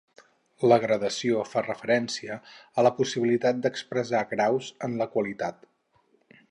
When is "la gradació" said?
0.71-1.43